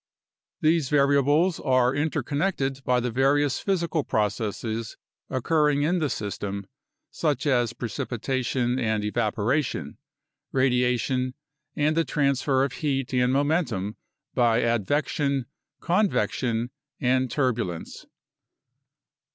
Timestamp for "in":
5.83-5.99